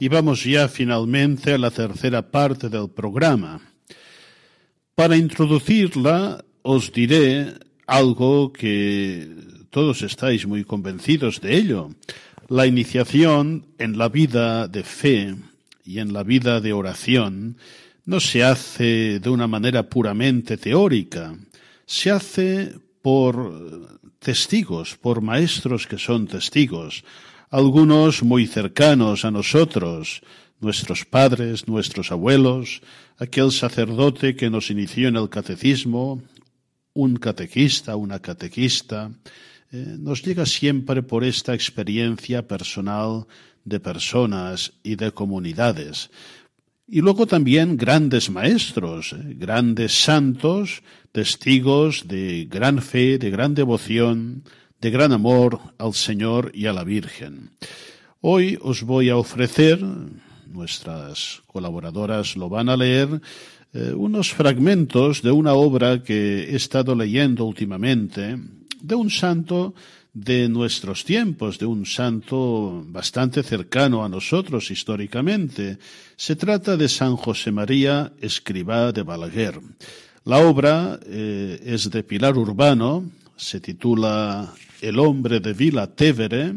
[0.00, 3.60] Y vamos ya finalmente a la tercera parte del programa.
[4.94, 7.52] Para introducirla os diré
[7.86, 9.28] algo que
[9.68, 11.90] todos estáis muy convencidos de ello.
[12.48, 15.36] La iniciación en la vida de fe
[15.84, 17.58] y en la vida de oración
[18.06, 21.36] no se hace de una manera puramente teórica,
[21.84, 22.72] se hace
[23.02, 27.04] por testigos, por maestros que son testigos,
[27.50, 30.22] algunos muy cercanos a nosotros,
[30.60, 32.80] nuestros padres, nuestros abuelos,
[33.18, 36.22] aquel sacerdote que nos inició en el catecismo,
[36.94, 39.10] un catequista, una catequista,
[39.72, 43.26] eh, nos llega siempre por esta experiencia personal
[43.64, 46.10] de personas y de comunidades.
[46.86, 50.82] Y luego también grandes maestros, eh, grandes santos,
[51.12, 54.44] testigos de gran fe, de gran devoción,
[54.80, 57.50] de gran amor al Señor y a la Virgen.
[58.22, 59.84] Hoy os voy a ofrecer,
[60.46, 63.20] nuestras colaboradoras lo van a leer,
[63.72, 68.38] eh, unos fragmentos de una obra que he estado leyendo últimamente,
[68.80, 69.74] de un santo
[70.12, 75.78] de nuestros tiempos, de un santo bastante cercano a nosotros históricamente.
[76.16, 79.60] Se trata de San José María Escribá de Balaguer.
[80.24, 83.04] La obra eh, es de Pilar Urbano,
[83.36, 86.54] se titula El hombre de Vila Tevere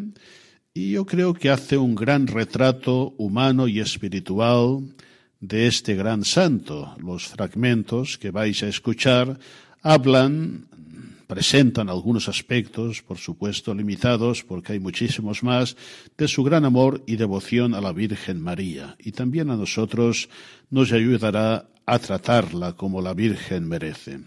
[0.73, 4.95] y yo creo que hace un gran retrato humano y espiritual
[5.39, 6.95] de este gran santo.
[6.97, 9.37] Los fragmentos que vais a escuchar
[9.81, 10.67] hablan,
[11.33, 15.75] presentan algunos aspectos, por supuesto limitados, porque hay muchísimos más,
[16.15, 18.95] de su gran amor y devoción a la Virgen María.
[18.99, 20.29] Y también a nosotros
[20.69, 24.19] nos ayudará a tratarla como la Virgen merece.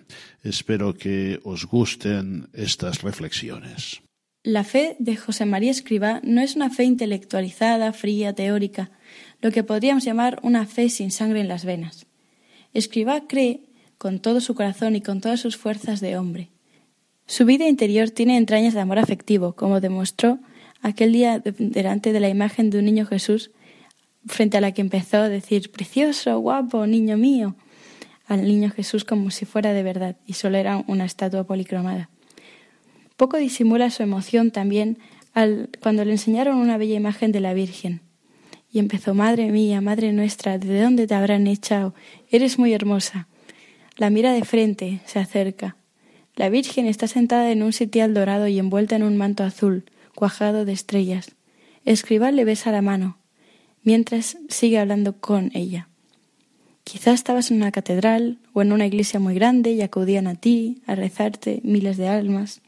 [0.43, 4.03] Espero que os gusten estas reflexiones.
[4.43, 8.91] La fe de José María Escribá no es una fe intelectualizada, fría, teórica,
[9.41, 12.07] lo que podríamos llamar una fe sin sangre en las venas.
[12.75, 13.61] Escribá cree
[13.97, 16.51] con todo su corazón y con todas sus fuerzas de hombre.
[17.27, 20.39] Su vida interior tiene entrañas de amor afectivo, como demostró
[20.81, 23.51] aquel día delante de la imagen de un niño Jesús,
[24.27, 27.57] frente a la que empezó a decir precioso, guapo, niño mío,
[28.27, 32.11] al niño Jesús como si fuera de verdad, y solo era una estatua policromada.
[33.16, 34.99] Poco disimula su emoción también
[35.33, 38.03] al, cuando le enseñaron una bella imagen de la Virgen,
[38.70, 41.95] y empezó, Madre mía, Madre nuestra, ¿de dónde te habrán echado?
[42.31, 43.27] Eres muy hermosa.
[43.97, 45.77] La mira de frente, se acerca.
[46.37, 49.84] La Virgen está sentada en un sitial dorado y envuelta en un manto azul,
[50.14, 51.34] cuajado de estrellas.
[51.87, 53.16] Escribal le besa la mano,
[53.82, 55.89] mientras sigue hablando con ella.
[56.84, 60.82] Quizá estabas en una catedral o en una iglesia muy grande y acudían a ti,
[60.87, 62.61] a rezarte miles de almas.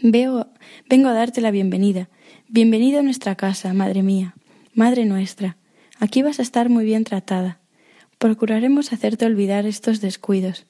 [0.00, 0.48] Veo,
[0.88, 2.08] vengo a darte la bienvenida.
[2.48, 4.34] Bienvenida a nuestra casa, madre mía.
[4.72, 5.58] Madre nuestra,
[6.00, 7.60] aquí vas a estar muy bien tratada.
[8.16, 10.64] Procuraremos hacerte olvidar estos descuidos.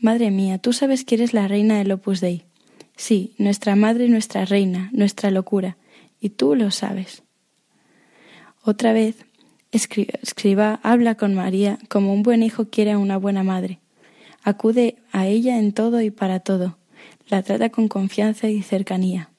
[0.00, 2.44] Madre mía, tú sabes que eres la reina del Opus Dei.
[2.96, 5.76] Sí, nuestra madre y nuestra reina, nuestra locura,
[6.20, 7.24] y tú lo sabes.
[8.62, 9.24] Otra vez,
[9.72, 13.80] escriba habla con María como un buen hijo quiere a una buena madre.
[14.44, 16.78] Acude a ella en todo y para todo.
[17.28, 19.30] La trata con confianza y cercanía.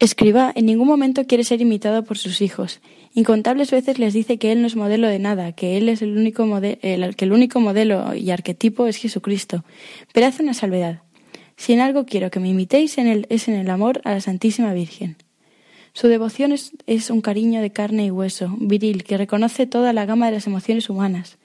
[0.00, 2.80] Escriba en ningún momento quiere ser imitado por sus hijos.
[3.14, 6.16] Incontables veces les dice que él no es modelo de nada, que él es el
[6.16, 9.64] único modelo, que el único modelo y arquetipo es Jesucristo.
[10.12, 11.02] Pero hace una salvedad.
[11.56, 14.20] Si en algo quiero que me imitéis en él, es en el amor a la
[14.20, 15.16] Santísima Virgen.
[15.94, 20.26] Su devoción es, un cariño de carne y hueso, viril, que reconoce toda la gama
[20.26, 21.38] de las emociones humanas.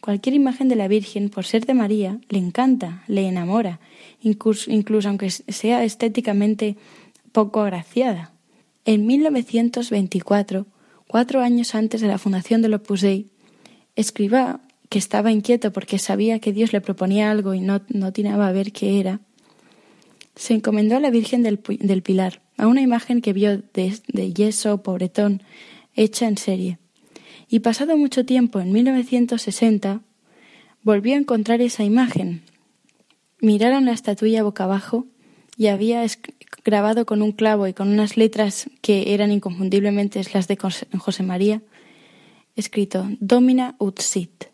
[0.00, 3.78] Cualquier imagen de la Virgen, por ser de María, le encanta, le enamora,
[4.20, 6.76] incluso aunque sea estéticamente
[7.32, 8.32] poco agraciada.
[8.84, 10.66] En 1924,
[11.06, 13.26] cuatro años antes de la fundación del Opus Dei,
[13.96, 18.48] escriba que estaba inquieto porque sabía que Dios le proponía algo y no, no tiraba
[18.48, 19.20] a ver qué era,
[20.34, 24.32] se encomendó a la Virgen del, del Pilar, a una imagen que vio de, de
[24.32, 25.42] yeso pobretón,
[25.94, 26.78] hecha en serie.
[27.48, 30.00] Y pasado mucho tiempo, en 1960,
[30.82, 32.42] volvió a encontrar esa imagen.
[33.40, 35.06] Miraron la estatuilla boca abajo
[35.56, 36.04] y había
[36.64, 41.62] grabado con un clavo y con unas letras que eran inconfundiblemente las de José María,
[42.56, 44.44] escrito Domina ut sit.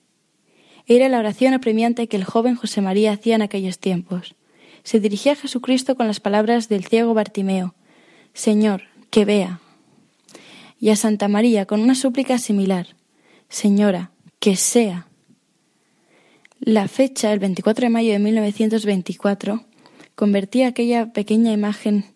[0.86, 4.36] Era la oración apremiante que el joven José María hacía en aquellos tiempos.
[4.84, 7.74] Se dirigía a Jesucristo con las palabras del ciego Bartimeo,
[8.34, 9.60] Señor, que vea.
[10.78, 12.94] Y a Santa María con una súplica similar,
[13.48, 15.08] Señora, que sea.
[16.60, 19.64] La fecha, el 24 de mayo de 1924,
[20.16, 22.06] convertía aquella pequeña imagen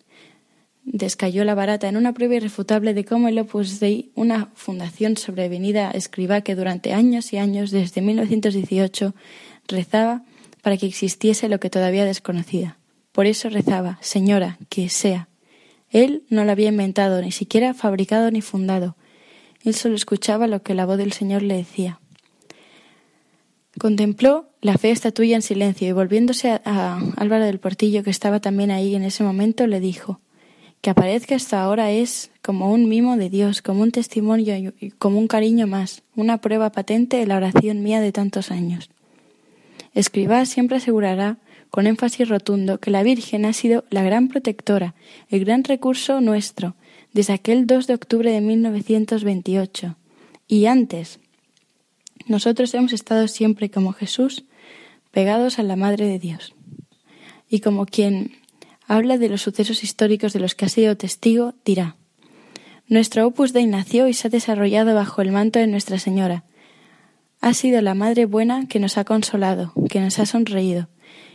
[0.85, 5.91] de Escayola Barata en una prueba irrefutable de cómo el Opus Dei, una fundación sobrevenida
[5.93, 9.15] escriba que durante años y años, desde 1918,
[9.69, 10.25] rezaba
[10.63, 12.79] para que existiese lo que todavía desconocía.
[13.13, 15.29] Por eso rezaba, Señora, que sea.
[15.91, 18.97] Él no lo había inventado, ni siquiera fabricado ni fundado.
[19.63, 22.01] Él solo escuchaba lo que la voz del Señor le decía.
[23.79, 28.71] Contempló la fe tuya en silencio y volviéndose a, Álvaro del Portillo, que estaba también
[28.71, 30.21] ahí en ese momento, le dijo
[30.81, 35.19] que aparezca hasta ahora es como un mimo de Dios, como un testimonio y como
[35.19, 38.89] un cariño más, una prueba patente de la oración mía de tantos años.
[39.95, 41.37] Escribá siempre asegurará
[41.71, 44.95] con énfasis rotundo que la Virgen ha sido la gran protectora,
[45.29, 46.75] el gran recurso nuestro,
[47.13, 49.97] desde aquel 2 de octubre de 1928.
[50.49, 51.20] Y antes,
[52.31, 54.45] nosotros hemos estado siempre como Jesús,
[55.11, 56.55] pegados a la Madre de Dios.
[57.49, 58.37] Y como quien
[58.87, 61.97] habla de los sucesos históricos de los que ha sido testigo, dirá,
[62.87, 66.45] Nuestro Opus Dei nació y se ha desarrollado bajo el manto de Nuestra Señora.
[67.41, 70.89] Ha sido la Madre buena que nos ha consolado, que nos ha sonreído,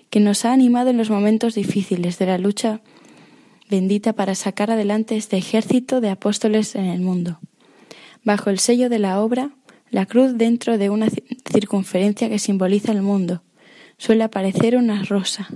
[0.10, 2.80] que nos ha animado en los momentos difíciles de la lucha
[3.70, 7.40] bendita para sacar adelante este ejército de apóstoles en el mundo.
[8.24, 9.52] Bajo el sello de la obra,
[9.96, 11.08] la cruz dentro de una
[11.50, 13.44] circunferencia que simboliza el mundo,
[13.98, 15.48] suele aparecer una rosa,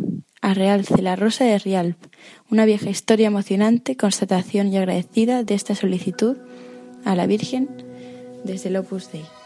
[0.41, 1.97] a realce, la rosa de Rialp,
[2.49, 6.37] una vieja historia emocionante, constatación y agradecida de esta solicitud
[7.03, 7.67] a la Virgen
[8.45, 9.38] desde el Opus Dei.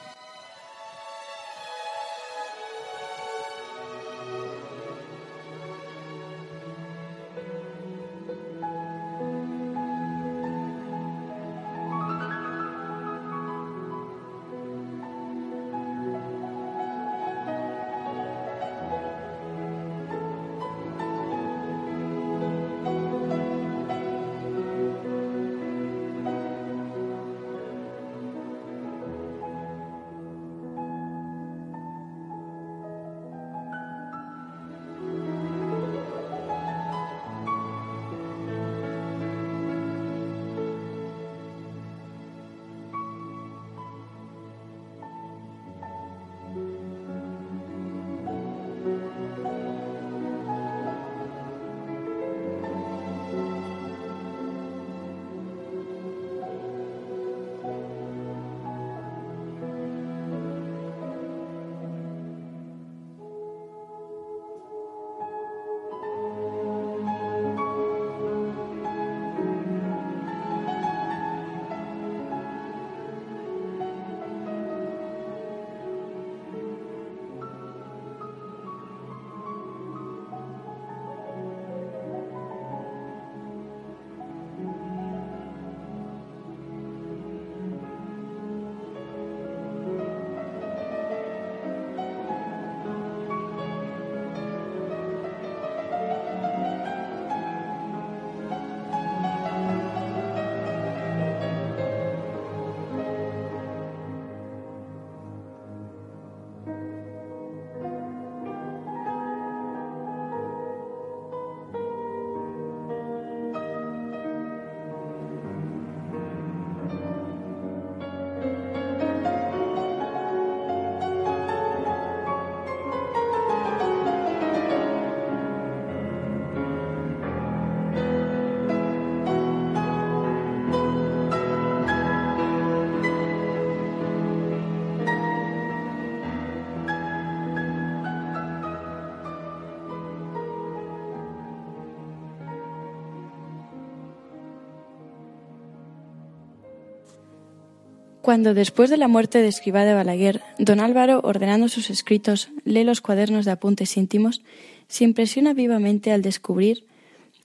[148.33, 152.83] Cuando, después de la muerte de Escribá de Balaguer, don Álvaro, ordenando sus escritos, lee
[152.83, 154.41] los cuadernos de apuntes íntimos,
[154.87, 156.87] se impresiona vivamente al descubrir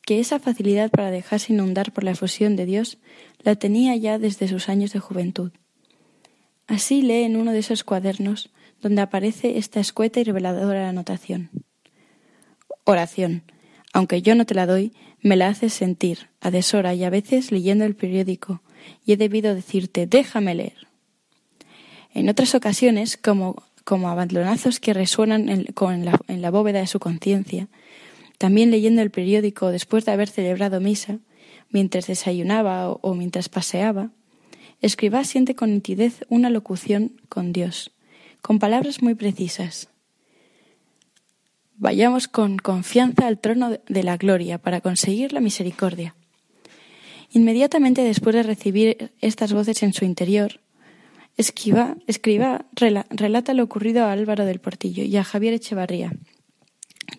[0.07, 2.97] que esa facilidad para dejarse inundar por la efusión de Dios
[3.41, 5.53] la tenía ya desde sus años de juventud.
[6.67, 8.49] Así lee en uno de esos cuadernos
[8.81, 11.51] donde aparece esta escueta y reveladora anotación.
[12.85, 13.43] Oración.
[13.93, 17.53] Aunque yo no te la doy, me la haces sentir, a deshora y a veces
[17.53, 18.63] leyendo el periódico,
[19.05, 20.89] y he debido decirte déjame leer.
[22.15, 27.69] En otras ocasiones, como, como abandonazos que resuenan en, la, bóveda de su conciencia,
[28.39, 31.19] también leyendo el periódico después de haber celebrado misa,
[31.71, 34.11] mientras desayunaba o, mientras paseaba,
[34.81, 37.91] Escribá siente con nitidez una locución con Dios,
[38.43, 39.89] con palabras muy precisas.
[41.77, 46.15] Vayamos con confianza al trono de la gloria para conseguir la misericordia.
[47.31, 50.61] Inmediatamente después de recibir estas voces en su interior,
[51.39, 56.13] Esquiva, escriba relata lo ocurrido a Álvaro del Portillo y a Javier Echevarría,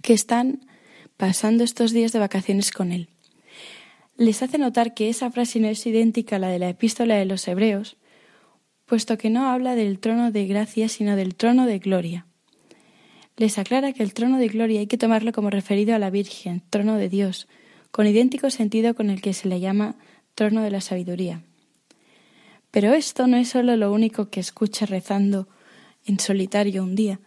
[0.01, 0.59] que están
[1.15, 3.07] pasando estos días de vacaciones con él.
[4.17, 7.23] Les hace notar que esa frase no es idéntica a la de la epístola de
[7.23, 7.95] los Hebreos,
[8.85, 12.25] puesto que no habla del trono de gracia, sino del trono de gloria.
[13.37, 16.61] Les aclara que el trono de gloria hay que tomarlo como referido a la Virgen,
[16.69, 17.47] trono de Dios,
[17.91, 19.95] con idéntico sentido con el que se le llama
[20.35, 21.43] trono de la sabiduría.
[22.71, 25.47] Pero esto no es solo lo único que escucha rezando
[26.05, 27.19] en solitario un día,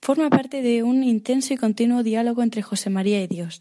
[0.00, 3.60] forma parte de un intenso y continuo diálogo entre José María y Dios.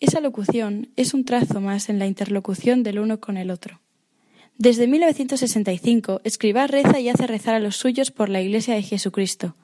[0.00, 3.80] Esa locución es un trazo más en la interlocución del uno con el otro.
[4.56, 9.56] Desde 1965, Escribá reza y hace rezar a los suyos por la Iglesia de Jesucristo,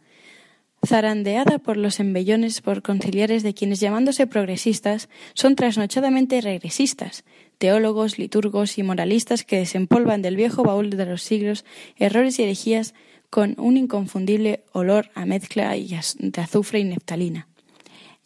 [0.87, 7.25] zarandeada por los embellones por conciliares de quienes, llamándose progresistas, son trasnochadamente regresistas,
[7.59, 11.65] teólogos, liturgos y moralistas que desempolvan del viejo baúl de los siglos
[11.97, 12.95] errores y herejías
[13.29, 17.47] con un inconfundible olor a mezcla de azufre y neftalina,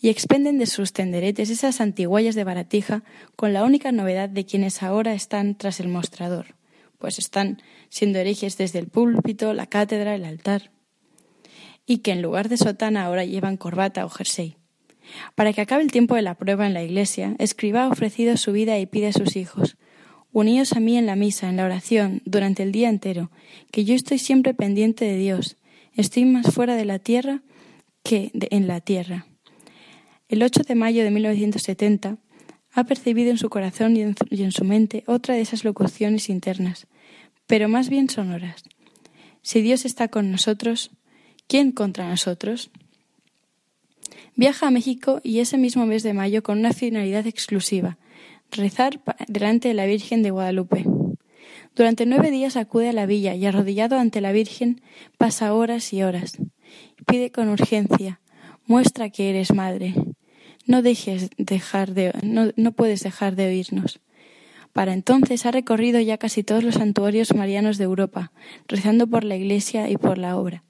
[0.01, 3.03] y expenden de sus tenderetes esas antiguallas de baratija
[3.37, 6.55] con la única novedad de quienes ahora están tras el mostrador,
[6.99, 10.71] pues están siendo herejes desde el púlpito, la cátedra, el altar
[11.87, 14.57] y que en lugar de sotana ahora llevan corbata o jersey.
[15.35, 18.79] Para que acabe el tiempo de la prueba en la iglesia, Escriba ofrecido su vida
[18.79, 19.77] y pide a sus hijos,
[20.33, 23.31] uníos a mí en la misa, en la oración, durante el día entero,
[23.71, 25.57] que yo estoy siempre pendiente de Dios,
[25.93, 27.43] estoy más fuera de la tierra
[28.03, 29.27] que en la tierra.
[30.29, 32.19] El 8 de mayo de 1970
[32.73, 36.29] ha percibido en su corazón y en, y en su mente otra de esas locuciones
[36.29, 36.89] internas,
[37.47, 38.65] pero más bien sonoras.
[39.43, 40.91] Si Dios está con nosotros,
[41.55, 42.69] ¿Quién contra nosotros?
[44.35, 47.97] Viaja a México y ese mismo mes de mayo con una finalidad exclusiva,
[48.51, 50.85] rezar delante de la Virgen de Guadalupe.
[51.77, 54.81] Durante nueve días acude a la villa y arrodillado ante la Virgen
[55.17, 56.39] pasa horas y horas.
[57.07, 58.21] Pide con urgencia,
[58.67, 59.95] muestra que eres madre.
[60.67, 64.01] No dejes dejar de, no, no puedes dejar de oírnos.
[64.73, 68.33] Para entonces ha recorrido ya casi todos los santuarios marianos de Europa,
[68.67, 70.65] rezando por la Iglesia y por la obra.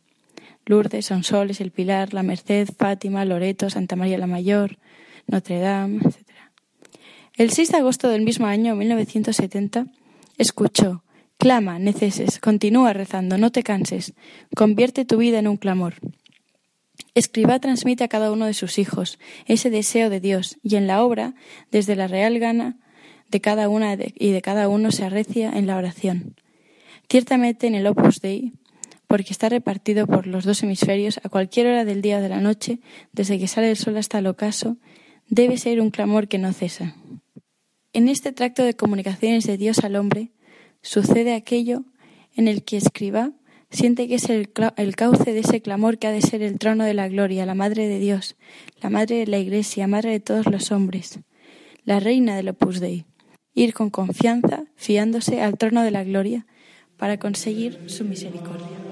[0.66, 4.78] Lourdes, Sonsoles, El Pilar, La Merced, Fátima, Loreto, Santa María la Mayor,
[5.26, 6.28] Notre Dame, etc.
[7.36, 9.86] El 6 de agosto del mismo año, 1970,
[10.38, 11.04] escuchó,
[11.36, 14.14] clama, neceses, continúa rezando, no te canses,
[14.54, 15.94] convierte tu vida en un clamor.
[17.14, 21.04] Escriba transmite a cada uno de sus hijos ese deseo de Dios y en la
[21.04, 21.34] obra,
[21.70, 22.76] desde la real gana
[23.30, 26.36] de cada una y de cada uno se arrecia en la oración.
[27.08, 28.52] Ciertamente en el Opus Dei
[29.06, 32.40] porque está repartido por los dos hemisferios a cualquier hora del día o de la
[32.40, 32.80] noche,
[33.12, 34.76] desde que sale el sol hasta el ocaso,
[35.28, 36.96] debe ser un clamor que no cesa.
[37.92, 40.32] En este tracto de comunicaciones de Dios al hombre
[40.82, 41.84] sucede aquello
[42.34, 43.32] en el que escriba
[43.70, 46.84] siente que es el, el, cauce de ese clamor que ha de ser el trono
[46.84, 48.36] de la gloria, la Madre de Dios,
[48.80, 51.18] la Madre de la Iglesia, Madre de todos los hombres,
[51.84, 53.04] la Reina del Opus Dei.
[53.54, 56.46] Ir con confianza, fiándose al trono de la gloria,
[57.04, 58.82] para conseguir su misericordia.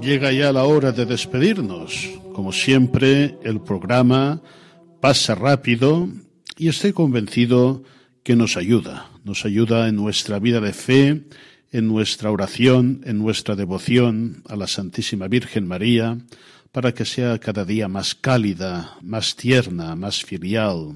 [0.00, 2.08] Llega ya la hora de despedirnos.
[2.34, 4.40] Como siempre, el programa
[5.00, 6.08] pasa rápido
[6.56, 7.82] y estoy convencido
[8.22, 9.10] que nos ayuda.
[9.24, 11.22] Nos ayuda en nuestra vida de fe,
[11.72, 16.18] en nuestra oración, en nuestra devoción a la Santísima Virgen María,
[16.72, 20.94] para que sea cada día más cálida, más tierna, más filial,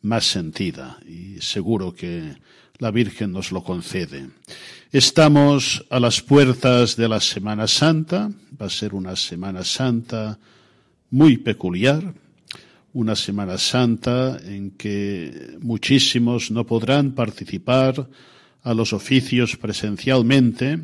[0.00, 0.98] más sentida.
[1.06, 2.36] Y seguro que
[2.78, 4.28] la Virgen nos lo concede.
[4.92, 10.38] Estamos a las puertas de la Semana Santa, va a ser una Semana Santa
[11.10, 12.14] muy peculiar,
[12.92, 18.08] una Semana Santa en que muchísimos no podrán participar
[18.62, 20.78] a los oficios presencialmente,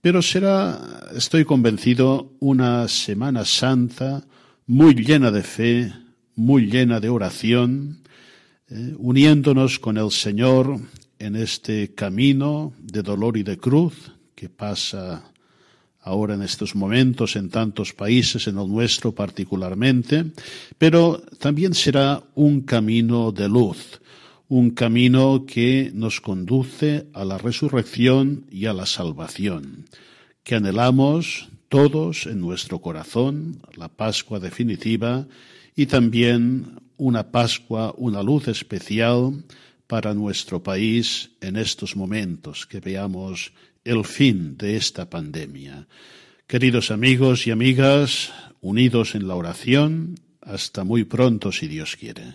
[0.00, 4.24] pero será, estoy convencido, una Semana Santa
[4.66, 5.92] muy llena de fe,
[6.36, 8.00] muy llena de oración,
[8.68, 10.80] eh, uniéndonos con el Señor
[11.20, 15.30] en este camino de dolor y de cruz que pasa
[16.00, 20.24] ahora en estos momentos en tantos países, en el nuestro particularmente,
[20.78, 24.00] pero también será un camino de luz,
[24.48, 29.84] un camino que nos conduce a la resurrección y a la salvación,
[30.42, 35.28] que anhelamos todos en nuestro corazón, la Pascua definitiva
[35.76, 39.44] y también una Pascua, una luz especial
[39.90, 45.88] para nuestro país en estos momentos, que veamos el fin de esta pandemia.
[46.46, 52.34] Queridos amigos y amigas, unidos en la oración, hasta muy pronto si Dios quiere.